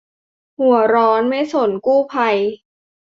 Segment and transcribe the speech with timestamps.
[0.57, 2.37] หัวร้อนไม่สนกู้ภัย